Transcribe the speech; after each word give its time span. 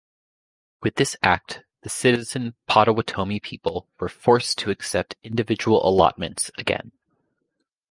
With 0.81 0.95
this 0.95 1.15
Act, 1.21 1.61
the 1.81 1.89
Citizen 1.89 2.55
Potawatomi 2.65 3.39
people 3.39 3.87
were 3.99 4.09
forced 4.09 4.57
to 4.57 4.71
accept 4.71 5.15
individual 5.21 5.87
allotments 5.87 6.49
again. 6.57 6.91